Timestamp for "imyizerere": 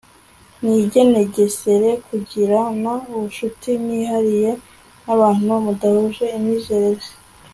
6.37-7.05